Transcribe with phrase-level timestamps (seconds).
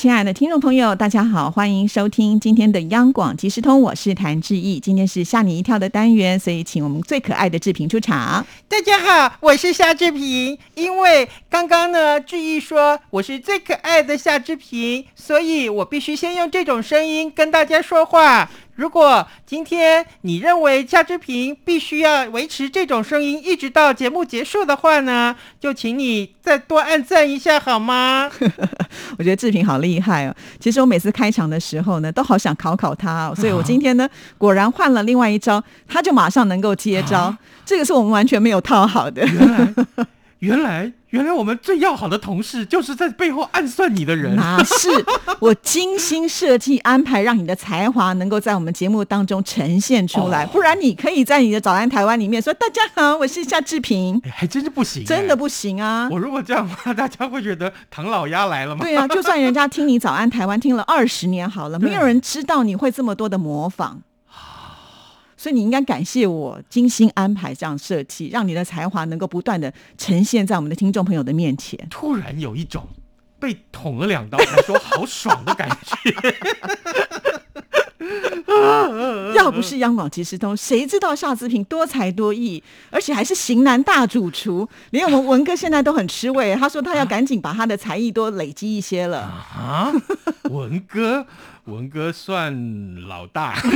[0.00, 4.80] 亲爱的听众朋友，大家好，欢迎收听今天的央广即时通，我是谭志毅。
[4.80, 8.46] 今天是吓你一跳的单元，所以请我们最可爱的志平出场。
[8.66, 10.56] 大家好，我是夏志平。
[10.74, 18.50] 因为刚刚呢，志毅说我是最可爱的夏志平，所以我必须先用这种声音跟大家说话。
[18.80, 28.30] 如果今天你认为夏志平必须要维持这种声音一直到节目结束的话呢，就请你再多按赞一下好吗？
[29.18, 30.34] 我觉得志平好厉害哦。
[30.58, 37.36] 其实我每次开场的时候呢，都好想考考他哦，所以我今天呢，果然换了另外一招，他就马上能够接招。
[37.66, 39.22] 这个是我们完全没有套好的。
[40.40, 41.30] 原来，原来。
[41.32, 44.36] 我们最要好的同事就是在背后暗算你的人。
[44.36, 44.88] 哪是
[45.40, 50.44] 我精心设计安排，让你的才华能够在我们节目当中呈现出来。
[50.46, 54.20] 不然你可以在你的早安台湾里面说：“大家好，我是夏志平。
[54.34, 56.08] ”还真是不行，真的不行啊！
[56.10, 58.82] 我如果这样的话，大家会觉得唐老鸭来了吗？
[58.82, 64.00] 对啊， 就算人家听你早安台湾听了二十年好了，没有人知道你会这么多的模仿。
[65.40, 71.80] 所以你应该感谢我精心安排这样设计，让你的才华能够不断的呈现在我们的听众朋友的面前。
[71.88, 72.86] 突然有一种
[73.38, 76.14] 被捅了两刀才说好爽的感觉。
[79.34, 86.54] 要不是央广及时通，谁知道夏志平多才多艺，而且还是型男大主厨，连我们文哥现在都很吃味。
[86.54, 89.20] 他说他要赶紧把他的才艺多累积一些了。
[89.20, 89.90] 啊，
[90.50, 91.24] 文哥，
[91.64, 93.54] 文哥算老大。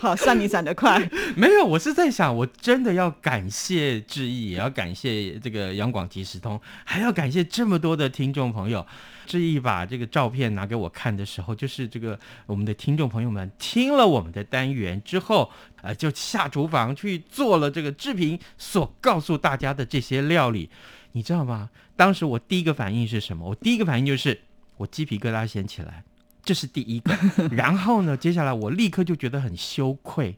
[0.00, 0.98] 好，算你长得快。
[1.36, 8.86] 没有，我是在想，我真的要感谢志毅，也要感谢这个杨广即时通，还要感谢这么多的听众朋友。
[9.26, 15.50] 志毅把这个照片拿给我看的时候，就是这个我们的听众朋友们听了我们的单元之后，
[15.82, 20.70] 呃，就下厨房去做了这个志平所告诉大家的这些料理，
[21.12, 21.68] 你知道吗？
[21.94, 23.50] 当时我第一个反应是什么？
[23.50, 24.40] 我第一个反应就是
[24.78, 26.02] 我鸡皮疙瘩掀起来。
[26.42, 27.14] 这是第一个，
[27.52, 30.36] 然后呢，接下来我立刻就觉得很羞愧，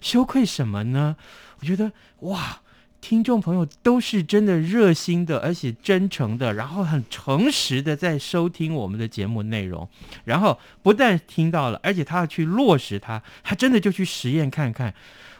[0.00, 1.16] 羞愧什么呢？
[1.60, 2.60] 我觉得哇，
[3.00, 9.88] 听众朋友都是真的热心的，而且真诚的，然后很诚实的在收听我们的节目内容，
[10.24, 14.94] 然后不但听到了，而且他要去落实它，他真的就去实验看看。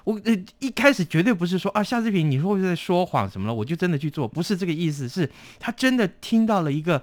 [0.05, 7.03] 我呃一开始绝对不是说啊夏志平你会不会在说谎什么了，我就真的去做，不是这个意思，是他真的听到了一个。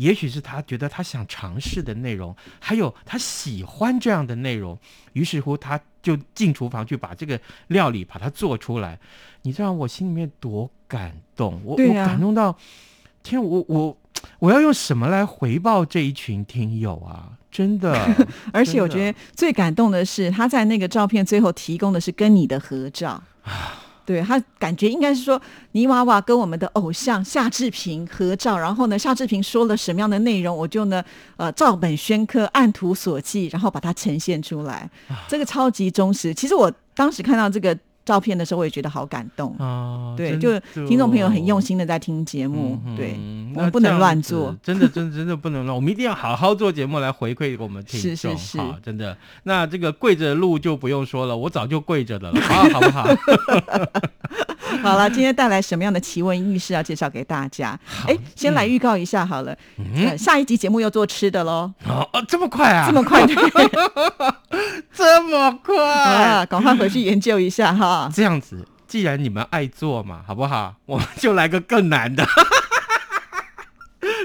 [0.00, 4.78] 也许是他觉得他想尝试的内容，还有他喜欢这样的内容，
[5.12, 8.98] 于是乎他就进厨房去把这个料理把它做出来。
[9.42, 12.56] 你知道我心里面多感动，我我感动到
[13.22, 13.94] 天，我我
[14.38, 17.32] 我要用什么来回报这一群听友啊？
[17.50, 17.92] 真的，
[18.54, 23.84] 而且我觉得最感动的是他在那个照片最后提供的是跟你的合照啊。
[24.10, 25.40] 对他感觉应该是说
[25.72, 31.00] 泥娃娃跟我们的偶像夏志平合照，然后呢，夏志平说了什么样的内容，我就呢
[31.36, 34.90] 呃照本宣科，按图索骥，然后把它呈现出来。
[35.28, 36.34] 这个超级忠实。
[36.34, 37.78] 其实我当时看到这个。
[38.04, 40.14] 照片的时候，我也觉得好感动啊！
[40.16, 43.14] 对，就听众朋友很用心的在听节目，对，
[43.54, 45.74] 我们不能乱做，真的，真的，真的不能乱。
[45.74, 49.16] 我们一定要好好做节目来回馈我们听众，好，真的。
[49.44, 53.06] 那这个跪着录就不用说了，我早就跪着的了，好， 好不好？
[54.82, 57.78] 好了，今天带来什么样的奇闻异事要介绍给大家？
[58.06, 59.56] 哎，先来预告一下好了，
[60.16, 61.70] 下一集节目要做吃的喽。
[61.86, 62.86] 哦，这么快啊？
[62.88, 63.26] 这么快？
[64.92, 66.46] 这么快？
[66.46, 68.10] 赶快回去研究一下哈。
[68.14, 70.74] 这样子，既然你们爱做嘛，好不好？
[70.86, 72.26] 我们就来个更难的。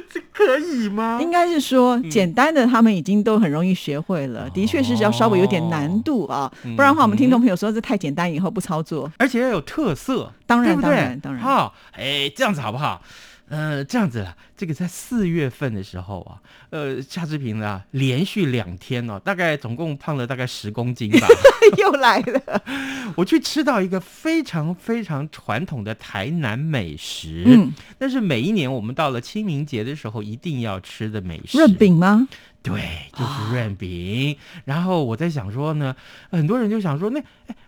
[0.10, 1.20] 这可以吗？
[1.22, 4.50] 应该是说简单的，他们已经都很容易学会了。
[4.52, 9.12] 的确是要稍微有点难度啊，不然的话，我们听众朋友说这太简单，以后不操作。
[9.18, 11.44] 而且要有特色，当然，当然，当然。
[11.44, 13.02] 好，哎，这样子好不好？
[13.48, 21.28] 呃，这样子了，这个在四月份的时候啊，呃，夏志平呢，连续两天哦，大概总共胖了大概十公斤吧，
[21.78, 22.64] 又来了。
[23.16, 31.60] 我去吃到一个非常非常传统的台南美食，嗯，那是每一年我们到了清明节的时候一定要吃的美食。
[31.60, 32.28] 润饼吗？
[32.64, 32.82] 对，
[33.14, 34.36] 就是润饼。
[34.66, 35.96] 然后我在想说呢，
[36.32, 37.24] 很多人就想说，那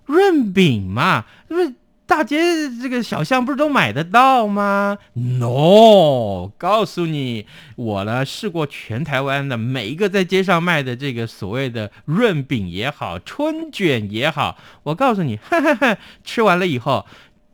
[0.05, 1.73] 润饼嘛，是不是？
[2.07, 2.37] 大街
[2.81, 7.45] 这个小巷不是都买得到吗？No，告诉你，
[7.75, 15.37] 我呢试过全台湾的每一个在街上卖的这个所谓的润饼也好，春卷也好，我告诉你，
[16.23, 17.05] 吃完了以后，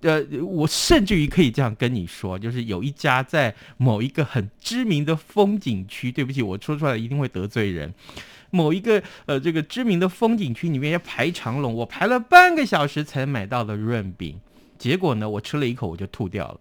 [0.01, 7.91] 呃，我甚至于可以这样跟你说，就是有一家在某一个很知名的风景区，对不起，我说出来一定会得罪人。
[8.53, 14.39] 某一个呃，这个知名的风景区里面要排长龙，我排了半个小时才买到的润饼，
[14.77, 16.59] 结果呢，我吃了一口我就吐掉了。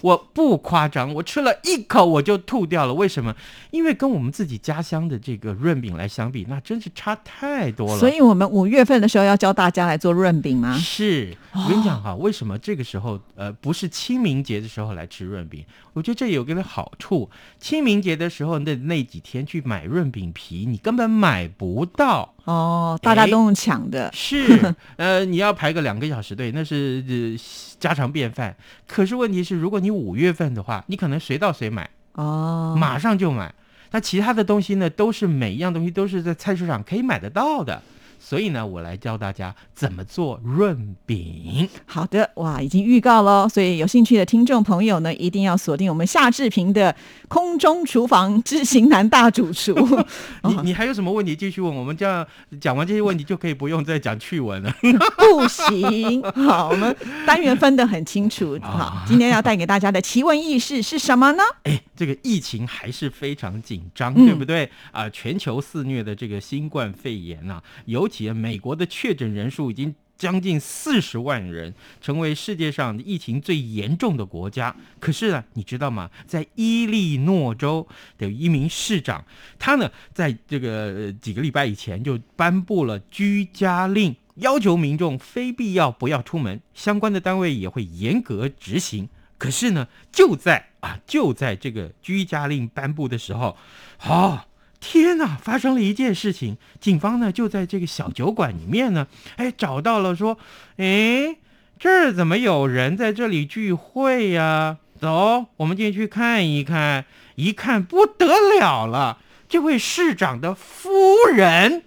[0.00, 2.94] 我不夸张，我吃了一口我就吐掉了。
[2.94, 3.34] 为什么？
[3.70, 7.98] 因为跟我们自己家乡的这个润饼来相比，那真是差太多了。
[7.98, 10.76] 所以我们五月份的时候要教大家来做润饼吗？
[10.78, 15.64] 是，我跟你讲哈，为什么这个时候呃不是清明节的时候来吃润饼？
[15.92, 17.28] 我觉得这有个好处，
[17.58, 22.34] 清明节的时候那那几天去买润饼皮，你根本买不到。
[22.44, 27.42] 哦，大家都用抢的，是，呃，你要排个两个小时队，那是呃
[27.80, 28.54] 家常便饭。
[28.86, 33.54] 可是问题是，如果你五月份的话，你可能随到随买，哦，马上就买。
[33.92, 37.80] 那其他的东西呢，都是每一样东西都是在菜市场可以买得到的。
[38.24, 41.68] 所以呢，我来教大家怎么做润饼。
[41.84, 46.96] 好的，哇，已经预告喽，所以有兴趣的听众朋友呢，一定要锁定我们夏志平的
[47.28, 49.74] 空中厨房之型男大主厨。
[50.44, 51.74] 你你还有什么问题继续问？
[51.74, 52.26] 我们这样
[52.58, 54.74] 讲完这些问题就可以不用再讲趣闻了。
[55.18, 56.96] 不行，好，我们
[57.26, 58.58] 单元分得很清楚。
[58.62, 61.42] 好，今天要带给大家的奇闻异事是什么呢？
[61.64, 64.70] 哎，这个疫情还是非常紧张，对不对？
[64.92, 74.74] 啊，全球肆虐的这个新冠肺炎啊，尤美国的确诊人数已经将近四十万人，成为世界上疫情最严重的国家。
[75.00, 76.08] 可是呢，你知道吗？
[76.26, 79.24] 在伊利诺州的一名市长，
[79.58, 89.08] 他呢，在这个几个礼拜以前就颁布了居家令，要求民众非必要不要出门，相关的单位也会严格执行。
[89.36, 93.56] 可是呢，就在啊，就在这个居家令颁布的时候，
[93.98, 94.48] 好。
[94.86, 95.38] 天呐！
[95.40, 100.36] 发生了一件事情，警方呢就在这个小酒馆里面呢，哎，找到了说，
[100.76, 101.36] 哎，
[101.78, 104.76] 这儿怎么有人在这里聚会呀？
[105.00, 107.06] 走，我们进去看一看。
[107.36, 108.26] 一看不得
[108.60, 110.90] 了了，这位市长的夫
[111.34, 111.82] 人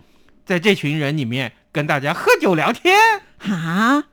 [0.46, 2.94] 在这群人里面跟大家喝酒聊天
[3.40, 4.04] 啊！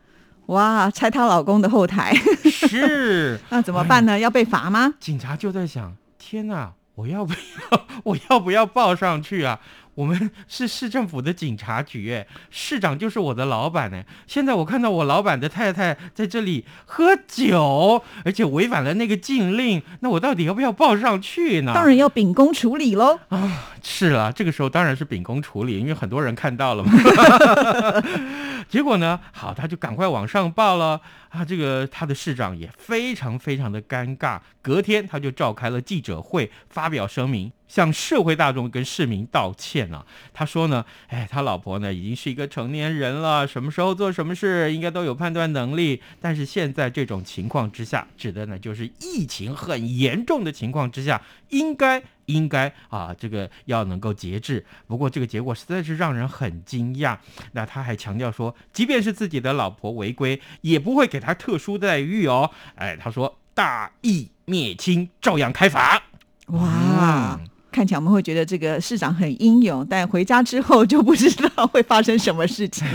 [0.46, 2.14] 哇，拆她老公的后台
[2.44, 3.40] 是？
[3.50, 4.18] 那怎么办呢？
[4.20, 4.94] 要被罚吗？
[5.00, 6.74] 警察就在想，天呐！
[6.94, 7.86] 我要不要？
[8.04, 9.58] 我要不要报上去啊？
[9.94, 14.02] 我们是市政府的警察局，哎，市长就是我的老板呢。
[14.26, 21.72] 现在我看到我老板的太太在这里喝酒，而且违反了那个禁令，那我到底要不要报上去呢？
[21.72, 23.20] 当然要秉公处理喽。
[23.28, 26.92] 啊，是啊，这个时候当然是秉公处理，因为很多人看到了嘛。
[28.66, 30.98] 结果呢，好，他就赶快往上报了。
[31.28, 34.40] 啊，这个他的市长也非常非常的尴尬。
[34.62, 40.06] 隔天他就召开了记者会，发表声明，向社会大众跟市民道歉了。
[40.32, 46.00] 他说呢，哎，他老婆呢已经是一个成年人了，什么时候做什么事应该都有判断能力。
[46.20, 51.20] 但是现在这种情况之下，指的呢就是疫情很严重的情况之下，
[51.50, 54.64] 应该应该啊，这个要能够节制。
[54.86, 57.18] 不过这个结果实在是让人很惊讶。
[57.52, 61.18] 那他还强调说，即便是自己的老婆违规，也不会给。
[61.18, 66.02] 他特殊待遇哦，哎，他说大义灭亲，照样开罚。
[66.48, 67.40] 哇！
[67.74, 72.86] 看起来我们会觉得这个市长很英勇，但回家之后就不知道会发生什么事情。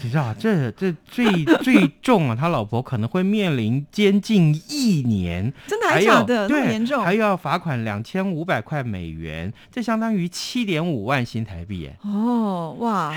[0.00, 6.46] 你知道，这这最最重啊，他老婆可能会面临监禁一年， 真的还假的？
[6.46, 11.90] 对严重，还要罚款两千五百块美元，这相当于七点五万新台币。
[12.04, 13.12] 哦，哇！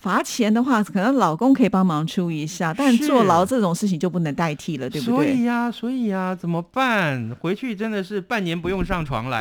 [0.00, 5.14] 罚钱的话，可能老公可以帮忙出一下，但坐牢这种事情就不能代替了，对不对？
[5.14, 7.34] 所以呀，所以呀，怎么办？
[7.40, 9.40] 回去真的是半年不用上床来。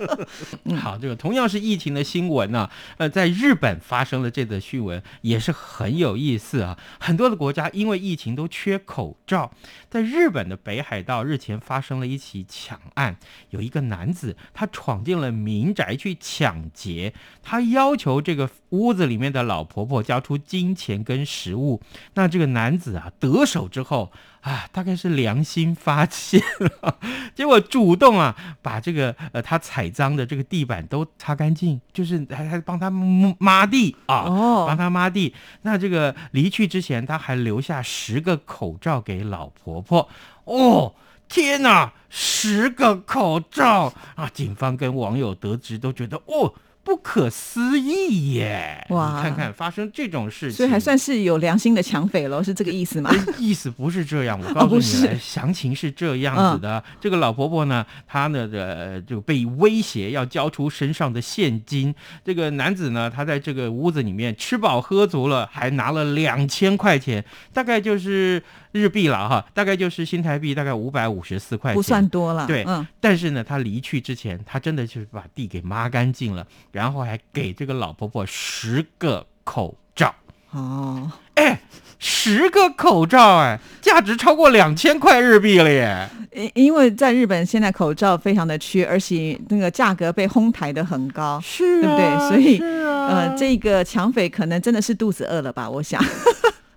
[0.76, 6.78] 好，这个同样是疫情的新闻呢，呃，在日本发生了这则新闻，也是很有意思啊。
[6.98, 9.52] 很多的国家因为疫情都缺口罩，
[9.90, 13.16] 在日本的北海道日前发生了一起抢案，
[13.50, 21.80] 有一个男子他闯进了民宅去抢劫，他要求这个屋子里面的老婆婆交出金钱跟食物。
[22.12, 24.12] 那这个男子啊得手之后。
[24.42, 26.98] 啊，大概是良心发现了，
[27.32, 34.24] 结果主动啊，把这个呃他踩脏的这个地板都擦干净，就是还还帮他抹地啊，
[34.66, 35.32] 帮他抹地。
[35.62, 40.08] 那这个离去之前，他还留下十个口罩给老婆婆。
[40.42, 40.92] 哦，
[41.28, 44.28] 天哪，十个口罩啊！
[44.34, 46.52] 警方跟网友得知都觉得哦。
[46.84, 48.84] 不可思议耶！
[48.90, 53.10] 哇，你看看发生这种事情，所以还算是有良心的抢匪喽，是这个意思吗？
[53.38, 56.82] 意思不是这样，我告诉你，详情是这样子的。
[57.00, 61.94] 这个老婆婆呢，她呢的就被威胁要交出身上的现金。
[62.24, 72.46] 这个男子呢，他在这个屋子里面吃饱喝足了，还拿了两千块钱，大概就是日币了哈，大概就是新台币大概五百五十四块钱，不算多了。
[72.46, 80.14] 对嗯，但是呢，他离去之前，他真的就是把地给抹干净了，然后还给这个老婆婆十个口罩。
[80.50, 81.60] 哦，哎，
[81.98, 86.08] 十个口罩，哎，价值超过两千块日币了耶！
[86.34, 92.28] 因因为在日本现在口罩非常的缺，而且那个价格被哄抬的很高，是对不对？
[92.28, 95.68] 所以啊呃，这个抢匪可能真的是肚子饿了吧？
[95.68, 96.02] 我想。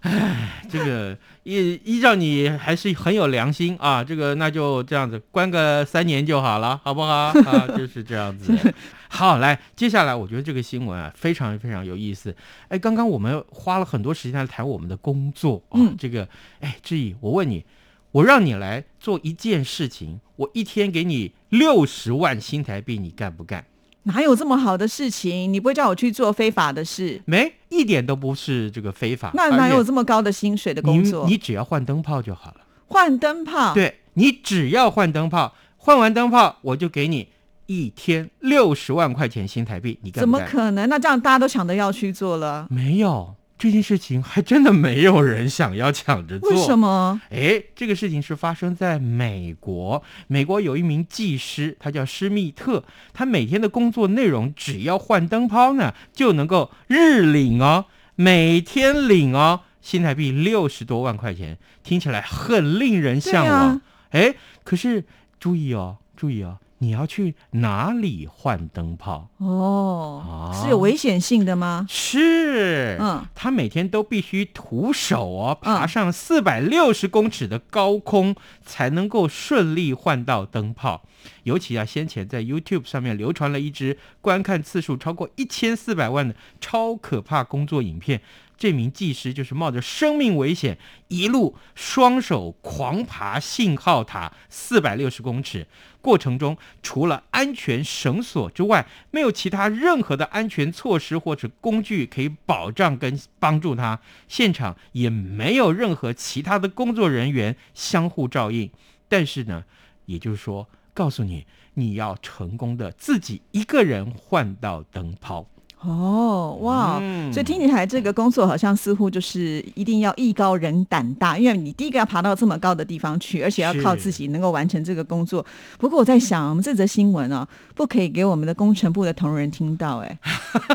[0.69, 7.31] 这个依依照你还是很有良心啊，这个那就这样子关个三年就好了，好不好？
[7.45, 8.53] 啊，就是这样子。
[9.09, 12.35] 好，来，接下来我觉得这个新闻啊非常非常有意思。
[12.67, 16.27] 哎，刚刚我们花了很多时间来谈我们的工作啊，嗯这个
[16.59, 17.65] 哎，志毅，我问你，
[18.11, 23.65] 我让你来做一件事情，我一天给你六十万新台币，你干不干？
[24.05, 25.51] 哪有这么好的事情？
[25.51, 27.21] 你不会叫我去做非法的事？
[27.25, 29.31] 没，一点都不是这个非法。
[29.33, 31.31] 那哪有这么高的薪水的工作你？
[31.31, 32.57] 你只要换灯泡就好了。
[32.87, 37.27] 换灯泡？，对你只要换灯泡，换完灯泡我就给你
[37.65, 40.29] 一天六十万块钱新台币，你干怎？
[40.29, 40.87] 么可能？
[40.87, 46.49] 那这样大家都抢着要去做了，没有这件事情，还真的没有人想要抢着做。
[46.49, 46.77] 为什？
[46.77, 47.21] 么？
[47.29, 50.03] 哎，这个事情是发生在美国。
[50.27, 52.83] 美国有一名技师，他叫施密特，
[53.13, 57.85] 他每天的工作内容只要换灯泡呢，就能够日领哦，
[58.15, 63.81] 每天领哦，新台币六十多万块钱，听起来很令人向往
[64.11, 64.29] 对啊。
[64.29, 65.05] 哎、可是
[65.39, 69.29] 注意哦，注意哦，你要去哪里换灯泡？
[69.37, 71.85] 哦，啊是有危险性的吗？
[71.89, 81.03] 是，嗯，他每天都必须徒手哦，嗯爬上四百六十公尺的高空，才能够顺利换到灯泡。
[81.43, 88.21] 尤其啊，先前在 YouTube 上面流传了一支观看次数超过一千四百万的超可怕工作影片。
[88.57, 90.77] 这名技师就是冒着生命危险，
[91.09, 95.67] 一路双手狂爬信号塔四百六十公尺，
[96.01, 103.99] 过程中除了安全绳索之外，没有其他任何的安全措施或者工具可以保障跟帮助他。
[104.27, 108.71] 现场也没有任何其他的工作人员相互照应。
[109.07, 109.65] 但是呢，
[110.05, 115.47] 也就是说，告诉你，你要成功的自己一个人换到灯泡。
[115.87, 125.45] 哦，哇，嗯所以听起来这个工作好像似乎就是一定要艺高人胆大，因为你第一个要爬到这么高的地方去，而且要靠自己能够完成这个工作。
[125.77, 130.19] 不过我在想，我们这则新闻啊，不可以给我们的工程部的同仁听到、哎，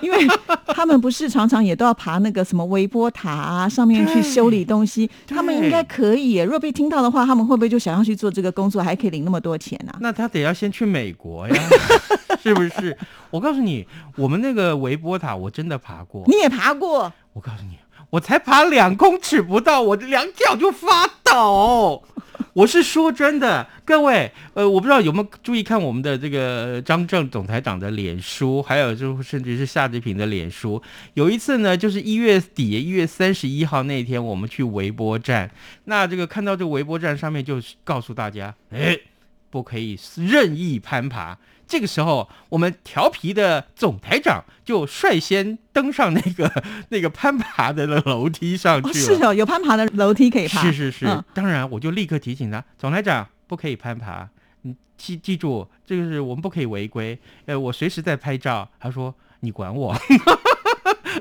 [0.03, 0.19] 因为
[0.69, 6.45] 他们不是常常也都要爬那个什么微波塔啊，上面去修理东西，他们应该可以耶。
[6.45, 9.99] 如果被听到的话，他们会不会就想要去做这个工作，还可以领那么多钱啊？
[10.01, 11.55] 那他得要先去美国呀，
[12.43, 12.97] 是不是？
[13.31, 13.87] 我告诉你，
[14.17, 16.23] 我们那个微波塔我真的爬过。
[16.29, 17.13] 你也爬过？
[17.33, 17.79] 我告诉你，
[18.11, 22.05] 我才爬两公尺不到，我两脚就发抖。
[22.53, 30.83] 我是说真的，各位，呃，我不知道有没有注意看我们的这个张正总台长的脸书，还有就甚至是夏志平的脸书。
[31.15, 35.49] 有一次呢，就是一月底，一月三十一号那天，我们去微波站，
[35.85, 38.99] 那这个看到这个微波站上面就告诉大家，哎，
[39.51, 41.39] 不可以任意攀爬。
[41.71, 46.51] 这个时候，我们调皮的总台长就率先登上那个
[46.91, 49.17] 那个攀爬的楼梯上哦，去了。
[49.17, 50.61] 是哦，有攀爬的楼梯可以爬。
[50.63, 54.29] 是是是，嗯当然我就立刻提醒他，总台长不可以攀爬，
[54.63, 57.17] 你记记住，这个是我们不可以违规。
[57.47, 58.69] 呃，我随时在拍照。
[58.81, 59.95] 他说你管我，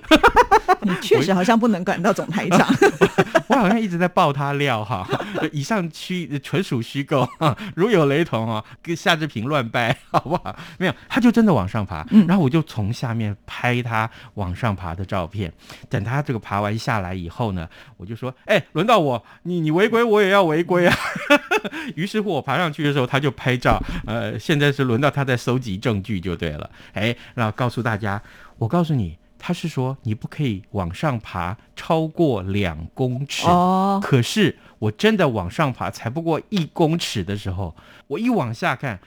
[0.81, 2.67] 你确实好像不能管到总台长。
[3.49, 5.07] 我好像一直在爆他料哈。
[5.51, 10.55] 以上虚纯属虚构哈，如有雷同啊，跟夏志平乱掰，好不好？
[10.77, 15.51] 没有，他就真的往上爬，嗯然后我就从下面拍他往上爬的照片。
[15.89, 20.95] 等他这个爬完下来以后呢，我就说，哎，轮到我，你你违规，我也要违规啊。
[21.95, 23.81] 于是乎，我爬上去的时候，他就拍照。
[24.05, 26.69] 呃，现在是轮到他在收集证据就对了。
[26.93, 28.21] 哎，然后告诉大家，
[28.57, 33.47] 我告诉你，他是说你不可以往上爬超过两公尺。
[33.47, 37.75] 哦，可是我真的往上爬，才不过一公尺的时候，
[38.07, 38.99] 我一往下看，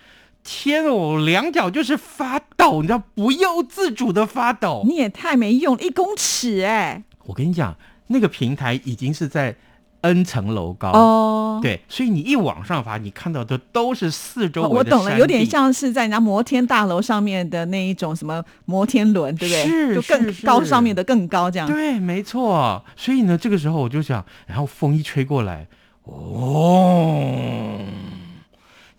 [0.42, 4.82] 天哦，我两脚就是发抖，你知道，不由自主的发抖。
[4.86, 7.76] 你也太没用，一公尺哎、我跟你讲，
[8.08, 9.54] 那个平台已经是在
[10.02, 10.90] N 层楼高。
[10.90, 19.64] 哦，对，所以你一往上爬，你看到的都是四周哦，围的我懂了，有点像是在人家摩天大楼上面的那一种什么摩天轮，对不对？
[19.66, 21.66] 是就更高，上面的更高这样。
[21.66, 22.84] 对，没错。
[22.94, 25.66] 所以呢，这个时候我就想，然后风一吹过来，
[26.04, 27.80] 哦，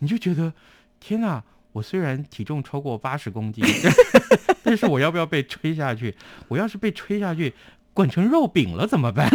[0.00, 0.52] 你就觉得
[1.00, 1.42] 天哪！
[1.72, 3.64] 我虽然体重超过八十公斤，
[4.62, 6.14] 但是我要不要被吹下去？
[6.46, 7.52] 我要是被吹下去，
[7.94, 9.30] 滚成肉饼了怎么办？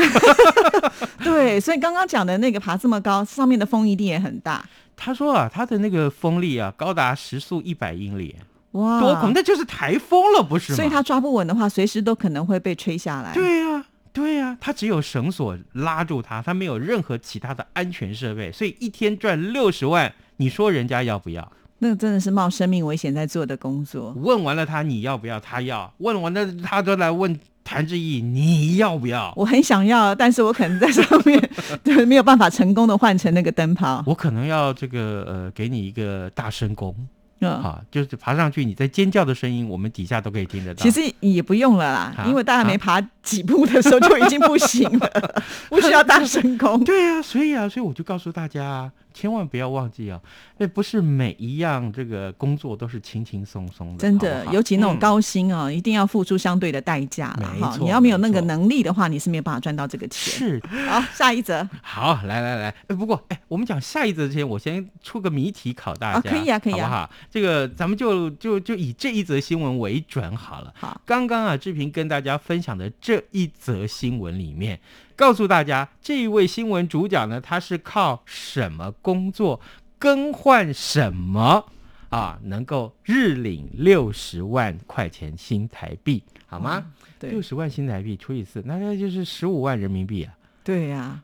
[1.23, 4.63] 对，所以刚刚讲的那个爬这么高，上面的风一定也很大。
[4.95, 8.35] 他说啊，他的那个风力啊，高达时速一百英里，
[8.73, 10.75] 哇，多恐，那就是台风了，不是吗？
[10.75, 13.33] 所以他抓不稳的话，随时都可能会被吹下来。
[13.33, 21.49] 对呀、对呀、他只有绳索拉住他，他没有任何其他的安全设备，所以一天赚六十万，你说人家要不要？
[21.81, 24.13] 那真的是冒生命危险在做的工作。
[24.17, 25.39] 问完了他你要不要？
[25.39, 25.93] 他要。
[25.99, 27.39] 问完了他都来问
[27.69, 29.31] 谭志毅你要不要？
[29.35, 31.39] 我很想要，但是我可能在上面
[31.83, 34.03] 对没有办法成功的换成那个灯泡。
[34.07, 36.95] 我可能要这个呃，给你一个大声功
[37.41, 40.81] 嗯，啊，就是爬上去，你在尖叫的声音，我们底下都可以听得到。
[40.81, 46.83] 其实也不用了啦，啊因为大家没爬几步的时候就已经不行了， 不需要大声功。
[46.83, 50.21] 对啊、所以啊，所以我就告诉大家啊，千万不要忘记啊，
[50.59, 57.75] 哎，不是每一样这个工作都是轻轻松松的，真的好，好尤其那种嗯高薪哦，一定要付出相对的代价了哈。
[57.81, 60.33] 你要没有那个能力的话，你是没有办法赚到这个钱。
[60.33, 67.09] 是好，下一则好，来来来，哎，不过哎，我们讲下一则之前，我先出个谜题考大家，啊可以啊可以啊好不好？
[67.29, 70.73] 这个咱们就就就以这一则新闻为准好了。
[70.79, 74.79] 好，刚刚啊，志平跟大家分享的这一则新闻里面，
[75.19, 79.59] 告诉大家这一位新闻主角呢，他是靠什么工作
[79.97, 81.65] 更换什么
[82.07, 86.85] 啊，能够日领六十万块钱新台币，好吗？
[87.19, 90.31] 对六十万新台币除以四，那那就是十五万人民币啊。
[90.63, 91.19] 对呀、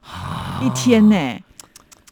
[0.62, 1.40] 一天呢，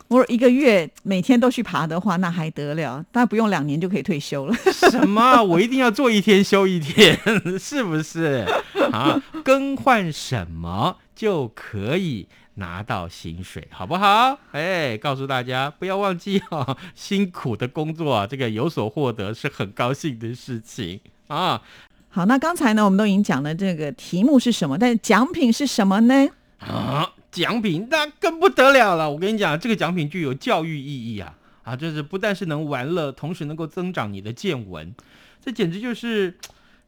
[0.07, 3.03] 我一个月每天都去爬的话，那还得了？
[3.11, 4.55] 大概不用两年就可以退休了。
[4.71, 5.43] 什么？
[5.43, 7.19] 我一定要做一天休一天，
[7.59, 8.45] 是不是？
[8.93, 14.37] 啊，更换什么就可以拿到薪水，好不好？
[14.51, 21.61] 哎，告诉大家不要忘记哦， 辛苦的工作啊，这个有所获得是很高兴的事情啊。
[22.09, 26.29] 好，那刚才呢，我们都已经讲了这个题目是什么，但是奖品是什么呢？
[26.59, 29.09] 啊，奖品那更不得了了！
[29.09, 31.35] 我跟你讲，这个奖品具有教育意义啊！
[31.63, 34.93] 啊，就是不但是能玩乐，同时能够增长你的见闻，
[35.43, 36.37] 这简直就是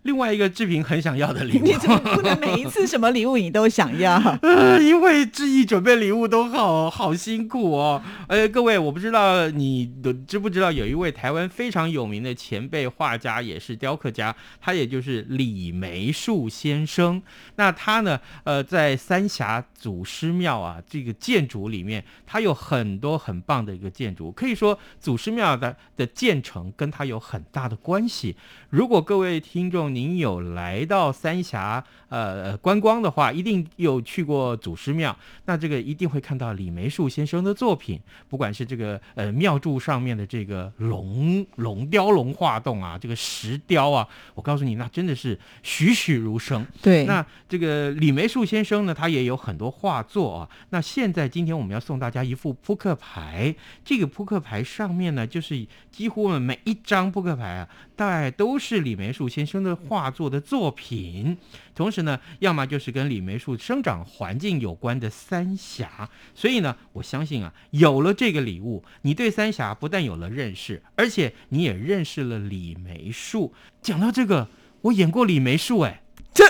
[0.06, 1.74] 另外一个志平很想要的礼物你。
[1.74, 4.16] 怎么不能每一次什么礼物你都想要？
[4.44, 8.00] 呃，因为志毅准备礼物都好好辛苦哦。
[8.28, 17.20] 呃，各位，我不知道你的知不知道，有一位台湾非常有名的前辈画家，也是雕刻家，他也就是李梅树先生。
[17.56, 28.36] 那他呢，呃，在三峡祖师庙啊这个建筑里面，他有很多很棒的一个建筑，可以说祖师庙的的建成跟他有很大的关系。
[28.70, 46.68] 如果各位听众您有来到三峡呃观光的话，一定有去过祖师庙，那这个一定会看到李梅树先生的作品，不管是这个呃庙柱上面的这个龙龙雕龙画栋啊，这个石雕啊，我告诉你，那真的是栩栩如生。
[46.82, 50.50] 对，那这个李梅树先生呢，他也有很多画作啊。
[50.72, 53.56] 那现在今天我们要送大家一副扑克牌，
[53.86, 61.38] 这个扑克牌上面呢，就是几乎每一张扑克牌啊，大概都是李梅树先生的画作的作品。
[61.74, 66.10] 同时呢，要么就是跟李梅树生长环境有关的三峡。
[66.34, 73.54] 所以呢，我相信啊，有了这个礼物，你对三峡不但有了认识，而且你也认识了李梅树。
[73.82, 74.48] 讲到这个，
[74.82, 76.02] 我演过李梅树、哎。
[76.34, 76.44] 这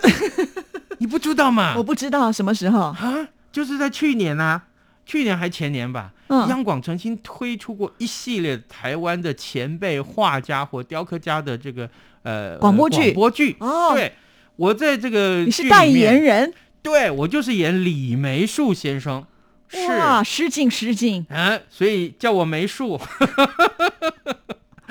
[0.98, 1.76] 你不知道吗？
[1.78, 2.80] 我不知道什么时候。
[2.80, 4.68] 啊，就是在去年啊，
[5.06, 6.48] 去年还前年吧，嗯。
[6.50, 11.90] 央广曾经推出过一系列台湾的前辈画家或雕刻家的这个
[12.24, 12.98] 呃广播剧。
[12.98, 13.56] 呃广播剧。
[13.60, 13.94] 哦。
[13.94, 14.14] 对，
[14.56, 19.26] 我在这个你是代言，人，对我就是演李梅树先生，
[19.68, 19.88] 是。
[19.88, 23.00] 哇，失敬失敬，嗯，所以叫我梅树。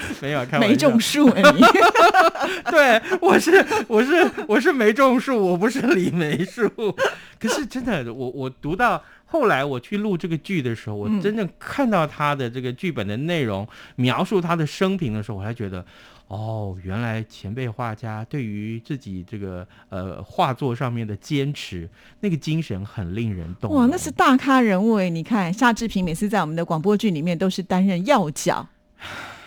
[0.22, 1.60] 没有开玩笑，没种树啊你。
[2.70, 6.68] 对，我是我是我是没种树，我不是李梅树。
[7.38, 15.84] 可是真的，我我读到后来我去录这个剧的时候，我嗯真正看到他的这个剧本的内容，描述他的生平的时候，我才觉得。
[16.26, 21.86] 哦，原来前辈画家对于自己这个呃画作上面的坚持，
[22.20, 23.78] 那个精神很令人动容。
[23.78, 25.10] 哇，那是大咖人物哎！
[25.10, 28.66] 你看夏志平每次在我们的广播剧里面都是担任要角，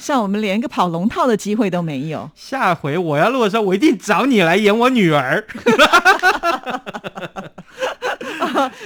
[0.07, 2.31] 像我们连个跑龙套的机会都没有。
[2.33, 5.45] 下回我要录的时候，我一定找你来演我女儿。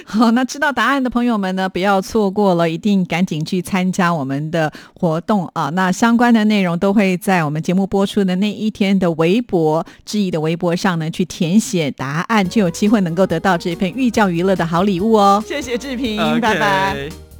[0.03, 5.69] 好，那知道答案的朋友们呢，不要错过了，一定赶紧去参加我们的活动啊！
[5.75, 15.43] 那相关的内容都会在我们节目播出的那一天的微博志毅的微博上呢，去填写答案，就有机会能够得到这份寓教于乐的好礼物哦。
[15.47, 17.30] 谢谢志平，拜拜。